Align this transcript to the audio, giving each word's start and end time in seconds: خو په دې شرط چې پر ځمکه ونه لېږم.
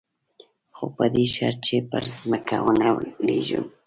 خو 0.75 0.85
په 0.97 1.05
دې 1.13 1.25
شرط 1.35 1.59
چې 1.67 1.75
پر 1.89 2.03
ځمکه 2.17 2.57
ونه 2.65 2.89
لېږم. 3.27 3.65